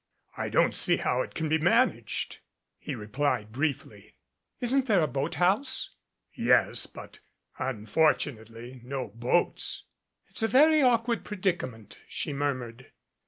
I 0.35 0.49
don't 0.49 0.73
see 0.73 0.97
how 0.97 1.21
it 1.21 1.35
can 1.35 1.47
be 1.47 1.59
managed," 1.59 2.39
he 2.79 2.95
replied 2.95 3.51
briefly. 3.51 4.15
"Isn't 4.59 4.87
there 4.87 5.03
a 5.03 5.07
boat 5.07 5.35
house?" 5.35 5.91
"Yes, 6.33 6.87
but 6.87 7.19
unfortunately 7.59 8.81
no 8.83 9.09
boats." 9.09 9.83
"It's 10.27 10.41
a 10.41 10.47
very 10.47 10.81
awkward 10.81 11.23
predicament," 11.23 11.99
she 12.07 12.33
murmured. 12.33 12.87